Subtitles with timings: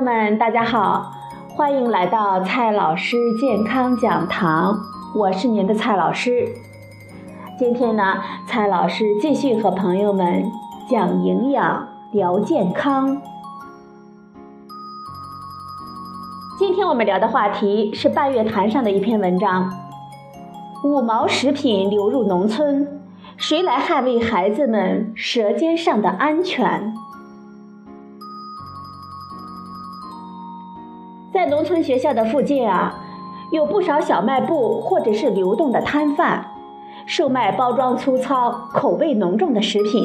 [0.00, 1.12] 友们，大家好，
[1.54, 4.74] 欢迎来到蔡老师健康讲堂，
[5.14, 6.48] 我是您的蔡老师。
[7.58, 8.14] 今天呢，
[8.46, 10.50] 蔡老师继续和朋友们
[10.88, 13.20] 讲营养、聊健康。
[16.58, 19.70] 今天我们聊的话题是半月谈上的一篇文章：
[20.82, 22.88] 五毛食品流入农村，
[23.36, 26.94] 谁来捍卫孩子们舌尖上的安全？
[31.50, 32.94] 农村学校的附近啊，
[33.50, 36.46] 有不少小卖部或者是流动的摊贩，
[37.06, 40.04] 售卖包装粗糙、口味浓重的食品。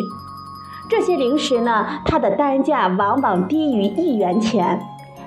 [0.89, 4.79] 这些零食呢，它的单价往往低于一元钱，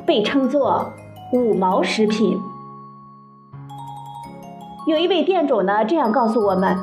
[0.05, 0.93] 被称作
[1.33, 2.41] “五毛食品”。
[4.89, 6.77] 有一位店主呢，这样告诉我们：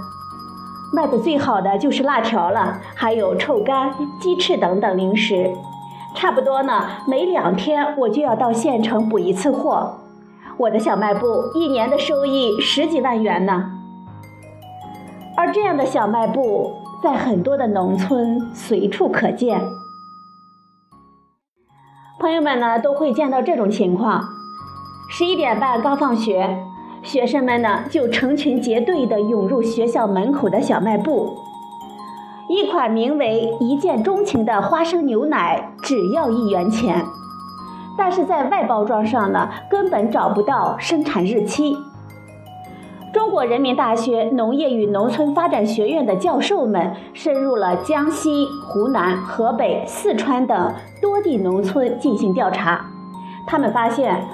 [0.94, 5.52] 卖的最好的就是辣条了，还有臭干、鸡翅等等零食。
[6.16, 10.00] 差不多呢，每两天我就要到县城补一次货。
[10.58, 13.72] 我的小卖部一年的收益十几万元呢。
[15.38, 16.72] 而这样的小卖部
[17.04, 19.62] 在很多的农村随处可见。
[22.18, 24.24] 朋友们呢都会见到这种情况：
[25.12, 26.58] 十一点半刚放学，
[27.04, 31.45] 学生们呢就成群结队地涌入学校门口的小卖部。
[32.48, 37.04] 一款名为“一见钟情”的花生牛奶只要一元钱，
[37.98, 41.76] 但是在外包装上呢，根本找不到生产日期。
[43.12, 52.86] 中国人民大学农业与农村发展学院的教授们深入了江西、湖南、河北、四川等多地农村进行调查，
[53.48, 54.28] 他们发现，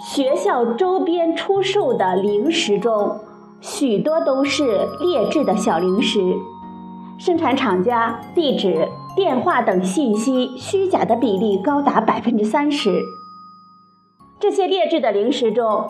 [0.00, 3.18] 学校周边出售的零食中，
[3.60, 6.20] 许多都是劣质的小零食。
[7.20, 13.02] 生产厂家、地址、电话等信息虚假的比例高达百分之三十。
[14.38, 15.86] 这些劣质的零食中，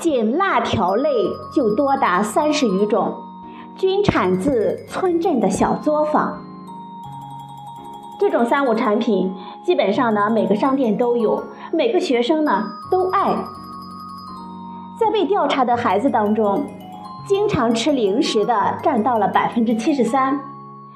[0.00, 1.10] 仅辣条类
[1.54, 3.14] 就多达三十余种，
[3.76, 6.42] 均产自村镇的小作坊。
[8.18, 9.32] 这种三无产品，
[9.64, 11.40] 基本上呢每个商店都有，
[11.72, 13.32] 每个学生呢都爱。
[14.98, 16.66] 在被调查的孩子当中，
[17.28, 20.40] 经常吃零食的占到了百分之七十三，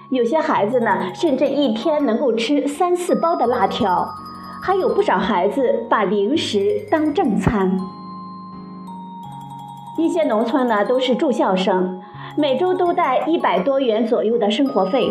[0.09, 4.09] 有些孩子呢，甚至一天能够吃三四包的辣条，
[4.63, 7.79] 还有不少孩子把零食当正餐。
[9.99, 12.01] 一些农村呢都是住校生，
[12.39, 15.11] 每周都带一百多元左右的生活费，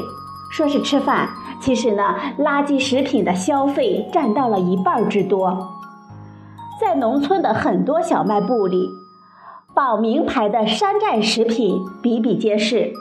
[0.51, 1.29] 说是吃饭，
[1.59, 5.69] 其实呢垃圾食品的消费占到了一半之多。
[6.79, 9.00] 在农村的很多小卖部里。
[9.73, 12.91] 保名牌的山寨食品比比皆是。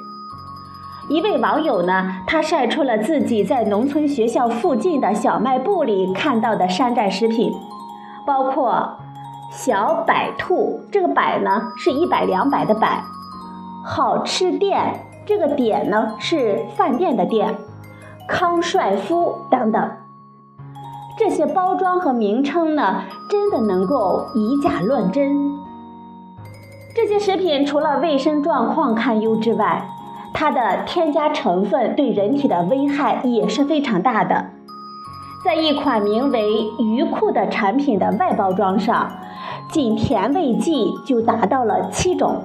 [1.09, 7.53] 一位网友呢，他晒出了自己在农村学校附近的小卖部里看到的山寨食品，
[8.25, 8.97] 包括
[9.51, 13.03] 小百兔，这个百呢是一百两百的百；
[13.85, 17.53] 好吃店，这个点呢是饭店的店；
[18.29, 19.91] 康帅夫等等。
[21.19, 25.60] 这些包装和名称呢，真的能够以假乱真。
[26.95, 29.89] 这些食品除了卫生状况堪忧之外，
[30.35, 34.47] 它的添加成分对人体的危害也是非常大的。
[35.45, 39.11] 在一款名为“鱼库”的产品的外包装上，
[39.71, 42.43] 仅甜味剂就达到了七种。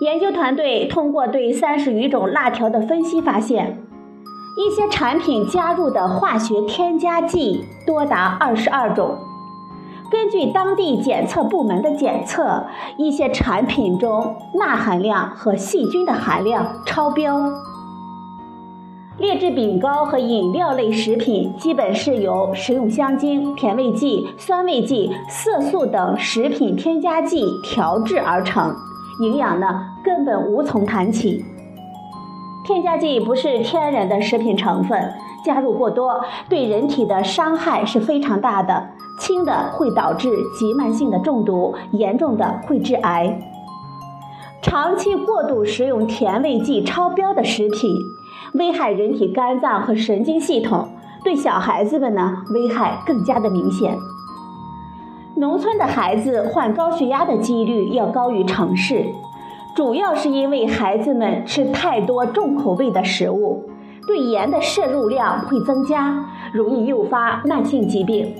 [0.00, 3.78] 研究团队通过对三十余种辣条的分析发现，
[4.56, 9.18] 一些产品加入的化学添加剂多达二十二种。
[10.14, 12.64] 根据当地检测部门的检测，
[12.96, 17.50] 一些产品中钠含量和细菌的含量超标。
[19.18, 28.72] 劣质饼干和饮料类食品基本是由食用香精、甜味剂、酸味剂、色素等食品添加剂调制而成，
[29.20, 29.66] 营养呢
[30.04, 31.44] 根本无从谈起。
[32.64, 35.12] 添加剂不是天然的食品成分，
[35.44, 38.90] 加入过多对人体的伤害是非常大的。
[39.16, 43.38] 轻的会导致急慢性的中毒，严重的会致癌。
[44.60, 47.96] 长期过度食用甜味剂超标的食品，
[48.54, 50.88] 危害人体肝脏和神经系统，
[51.22, 53.96] 对小孩子们呢危害更加的明显。
[55.36, 59.04] 农村的孩子患高血压的几率要高于城市，
[59.76, 63.68] 主要是因为孩子们吃太多重口味的食物，
[64.06, 68.34] 对盐的摄入量会增加，容易诱发慢性疾病。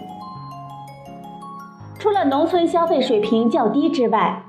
[1.98, 4.42] 除了农村消费水平较低之外，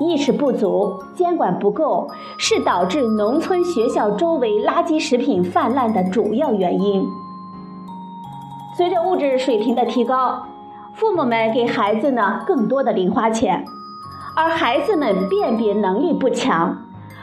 [0.00, 7.06] 意识不足、监管不够是导致农村学校周围垃圾食品泛滥的主要原因。
[8.76, 10.42] 随着物质水平的提高，
[10.94, 13.64] 父母们给孩子呢更多的零花钱，
[14.34, 16.81] 而孩子们辨别能力不强，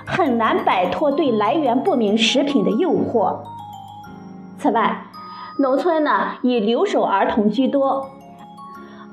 [0.09, 3.37] 很难摆脱对来源不明食品的诱惑。
[4.57, 5.05] 此外，
[5.59, 8.07] 农村呢以留守儿童居多，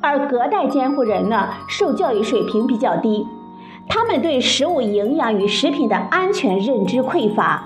[0.01, 3.27] 而隔代监护人呢受教育水平比较低，
[3.89, 7.63] 他们对食物营养与食品的安全认知匮乏。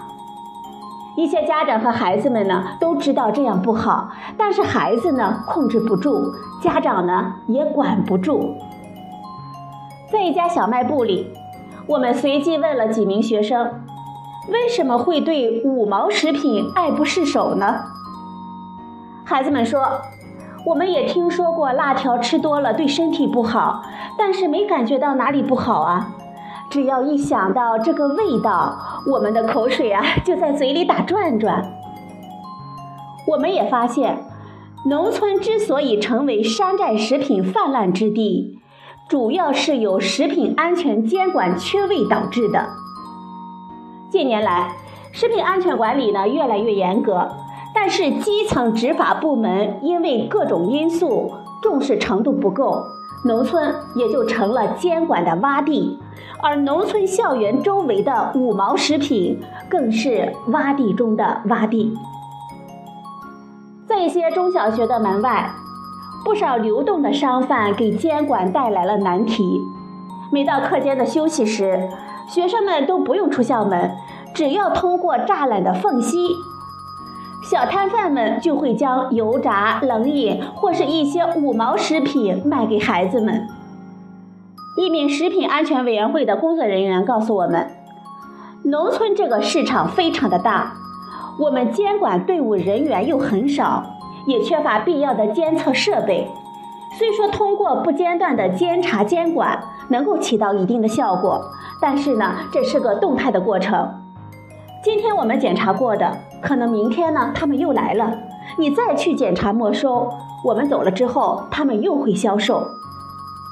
[1.17, 6.33] 一些家长和孩子们呢都知道这样不好，但是孩子呢控制不住，
[6.63, 8.57] 家长呢也管不住。
[10.11, 11.33] 在一家小卖部里，
[11.91, 13.83] 我们随机问了几名学生，
[14.49, 17.81] 为什么会对五毛食品爱不释手呢？
[19.25, 20.01] 孩子们说，
[20.67, 23.83] 我们也听说过辣条吃多了对身体不好，
[24.17, 26.13] 但是没感觉到哪里不好啊。
[26.71, 28.79] 只要一想到这个味道，
[29.09, 31.73] 我们的口水啊就在嘴里打转转。
[33.27, 34.17] 我们也发现，
[34.89, 38.61] 农村之所以成为山寨食品泛滥之地，
[39.11, 42.65] 主要是由食品安全监管缺位导致的。
[44.09, 44.71] 近年来，
[45.11, 47.29] 食品安全管理呢越来越严格，
[47.75, 52.85] 但是基层执法部门因为各种因素重视程度不够。
[53.25, 55.99] 农村也就成了监管的洼地，
[56.41, 61.99] 而农村校园周围的五毛食品更是洼地中的洼地。
[63.89, 65.51] 在一些中小学的门外，
[66.25, 69.61] 不少流动的商贩给监管带来了难题。
[70.33, 71.89] 每到课间的休息时，
[72.29, 73.91] 学生们都不用出校门，
[74.33, 76.19] 只要通过栅栏的缝隙。
[77.43, 83.49] 小摊贩们就会将油炸、冷饮或是一些五毛食品卖给孩子们。
[84.77, 87.67] 一名食品安全委员会的工作人员告诉我们，
[88.65, 90.75] 农村这个市场非常的大，
[91.41, 93.85] 我们监管队伍人员又很少，
[94.27, 96.31] 也缺乏必要的监测设备。
[96.99, 101.41] 虽说通过不间断的监察监管能够起到一定的效果，
[101.81, 104.03] 但是呢，这是个动态的过程。
[104.83, 108.13] 今天我们检查过的，可能明天呢他们又来了，
[108.59, 110.11] 你再去检查没收，
[110.43, 112.67] 我们走了之后他们又会销售，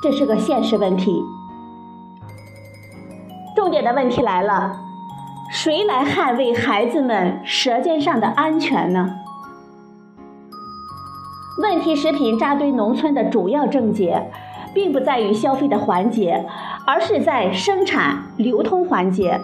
[0.02, 1.22] 这是个现实问题。
[3.54, 4.80] 重点的问题来了，
[5.50, 9.17] 谁来捍卫孩子们舌尖上的安全呢？
[11.58, 14.30] 问题食品扎堆农村的主要症结，
[14.72, 16.46] 并不在于消费的环节，
[16.86, 19.40] 而是在生产流通环节。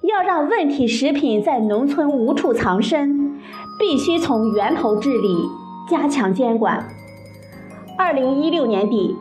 [0.00, 3.38] 要让问题食品在农村无处藏身，
[3.78, 5.46] 必须从源头治理，
[5.86, 6.88] 加强监管。
[7.98, 9.14] 二零一六年底，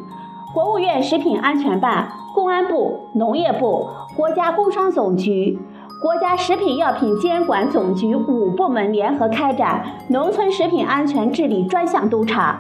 [0.54, 3.86] 国务院食品安全办、公安部、农业部、
[4.16, 5.60] 国家工商总局、
[6.00, 12.60] 国家食品药品监管总局五部门联合开展农村食品安全治理专项督查，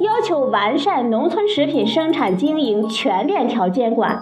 [0.00, 4.20] 要求完善农村食品生产经营全链条监管。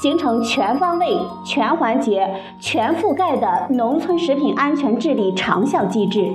[0.00, 6.34] 形成全方位、全环节、全覆盖的农村食品安全治理长效机制。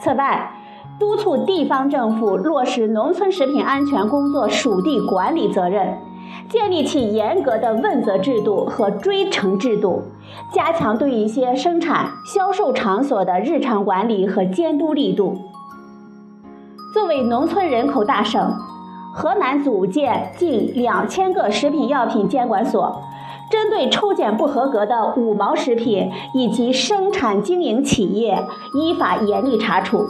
[0.00, 0.50] 此外，
[0.98, 5.98] 督促地方政府落实农村食品安全工作属地管理责任，
[6.50, 10.02] 建立起严格的问责制度和追惩制度，
[10.52, 15.38] 加强对一些生产、销售场所的日常管理和监督力度。
[16.92, 18.52] 作为农村人口大省。
[19.12, 23.02] 河南组建近两千个食品药品监管所，
[23.50, 28.40] 针对抽检不合格的五毛食品以及生产经营企业，
[28.72, 30.06] 依法严厉查处，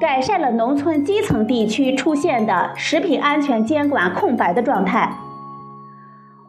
[0.00, 5.12] 改善了农村基层地区出现的食品安全监管空白的状态。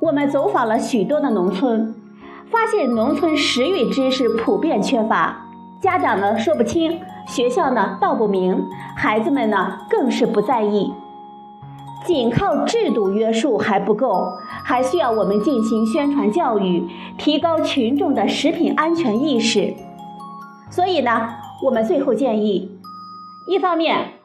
[0.04, 1.96] 我们走访了许多的农村，
[2.52, 5.48] 发现农村食育知识普遍缺乏，
[5.80, 8.66] 家长呢说不清，学校呢道不明，
[8.98, 10.92] 孩子们呢更是不在意。
[12.06, 14.28] 仅靠制度约束还不够，
[14.66, 16.86] 还需要我们进行宣传教育，
[17.18, 19.74] 提高群众的食品安全意识。
[20.70, 21.30] 所以呢，
[21.64, 22.78] 我们最后建议：
[23.48, 24.16] 一方面，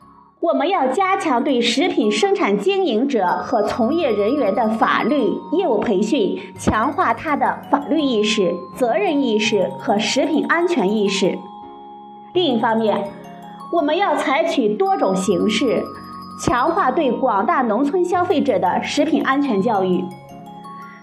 [0.41, 11.37] 我们要加强对食品生产经营者和从业人员的法律业务培训，强化他的法律意识、责任意识和食品安全意识；
[12.35, 13.11] 另一方面，
[13.73, 15.83] 我们要采取多种形式。
[16.41, 20.05] 强化对广大农村消费者的食品安全教育，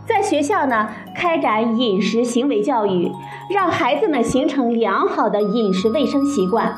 [0.07, 3.11] 在学校呢开展饮食行为教育，
[3.49, 6.73] 让孩子们形成良好的饮食卫生习惯。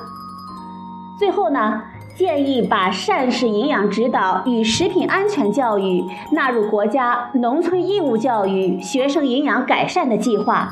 [1.19, 1.83] 最后呢，
[2.17, 10.67] 建议把膳食营养指导与食品安全教育纳入国家农村义务教育学生营养改善的计划，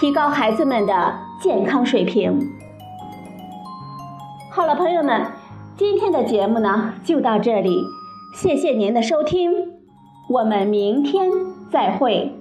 [0.00, 2.40] 提高孩子们的健康水平。
[4.50, 5.26] 好了，朋友们，
[5.76, 7.84] 今天的节目呢就到这里，
[8.34, 9.52] 谢谢您的收听，
[10.28, 11.30] 我们明天
[11.70, 12.36] 再会。